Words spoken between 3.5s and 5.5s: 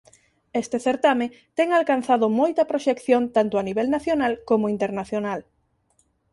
a nivel nacional como internacional.